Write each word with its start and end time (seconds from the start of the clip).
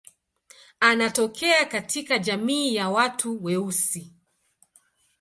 Anatokea 0.79 1.65
katika 1.65 2.19
jamii 2.19 2.75
ya 2.75 2.89
watu 2.89 3.43
weusi. 3.43 4.13